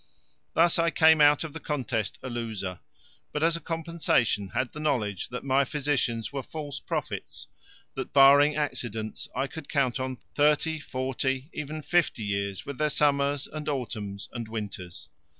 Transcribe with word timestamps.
Thus 0.55 0.79
I 0.79 0.89
came 0.89 1.21
out 1.21 1.43
of 1.43 1.53
the 1.53 1.59
contest 1.59 2.17
a 2.23 2.29
loser, 2.31 2.79
but 3.31 3.43
as 3.43 3.55
a 3.55 3.59
compensation 3.59 4.47
had 4.49 4.73
the 4.73 4.79
knowledge 4.79 5.29
that 5.29 5.43
my 5.43 5.63
physicians 5.63 6.33
were 6.33 6.41
false 6.41 6.79
prophets; 6.79 7.45
that, 7.93 8.11
barring 8.11 8.55
accidents, 8.55 9.27
I 9.35 9.45
could 9.45 9.69
count 9.69 9.99
on 9.99 10.15
thirty, 10.15 10.79
forty, 10.79 11.51
even 11.53 11.83
fifty 11.83 12.23
years 12.23 12.65
with 12.65 12.79
their 12.79 12.89
summers 12.89 13.45
and 13.45 13.69
autumns 13.69 14.27
and 14.33 14.47
winters. 14.47 15.07